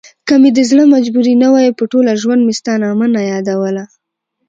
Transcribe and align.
که 0.27 0.33
مې 0.41 0.49
دزړه 0.57 0.83
مجبوري 0.95 1.33
نه 1.43 1.47
وای 1.53 1.69
په 1.79 1.83
ټوله 1.91 2.11
ژوندمي 2.21 2.53
ستا 2.59 2.73
نامه 2.83 3.07
نه 3.15 3.21
يادوله 3.31 3.83